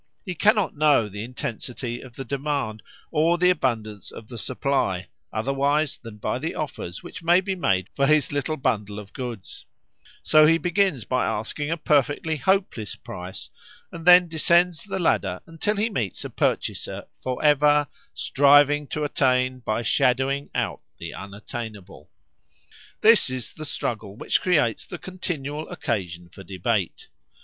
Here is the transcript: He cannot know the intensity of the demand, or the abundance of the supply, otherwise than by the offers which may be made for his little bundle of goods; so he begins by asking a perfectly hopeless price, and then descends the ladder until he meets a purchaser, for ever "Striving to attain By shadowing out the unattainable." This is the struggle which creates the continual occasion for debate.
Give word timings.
He 0.25 0.33
cannot 0.33 0.75
know 0.75 1.07
the 1.07 1.23
intensity 1.23 2.01
of 2.01 2.15
the 2.15 2.25
demand, 2.25 2.81
or 3.11 3.37
the 3.37 3.51
abundance 3.51 4.09
of 4.09 4.29
the 4.29 4.37
supply, 4.39 5.09
otherwise 5.31 5.99
than 5.99 6.17
by 6.17 6.39
the 6.39 6.55
offers 6.55 7.03
which 7.03 7.21
may 7.21 7.39
be 7.39 7.53
made 7.53 7.87
for 7.95 8.07
his 8.07 8.31
little 8.31 8.57
bundle 8.57 8.97
of 8.97 9.13
goods; 9.13 9.67
so 10.23 10.47
he 10.47 10.57
begins 10.57 11.05
by 11.05 11.27
asking 11.27 11.69
a 11.69 11.77
perfectly 11.77 12.35
hopeless 12.37 12.95
price, 12.95 13.51
and 13.91 14.03
then 14.07 14.27
descends 14.27 14.83
the 14.83 14.97
ladder 14.97 15.39
until 15.45 15.75
he 15.75 15.87
meets 15.87 16.25
a 16.25 16.31
purchaser, 16.31 17.05
for 17.21 17.43
ever 17.43 17.85
"Striving 18.15 18.87
to 18.87 19.03
attain 19.03 19.59
By 19.59 19.83
shadowing 19.83 20.49
out 20.55 20.81
the 20.97 21.13
unattainable." 21.13 22.09
This 23.01 23.29
is 23.29 23.53
the 23.53 23.65
struggle 23.65 24.15
which 24.15 24.41
creates 24.41 24.87
the 24.87 24.97
continual 24.97 25.69
occasion 25.69 26.27
for 26.27 26.43
debate. 26.43 27.07